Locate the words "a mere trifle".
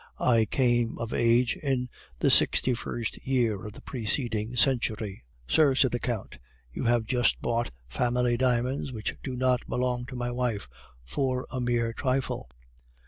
11.51-12.49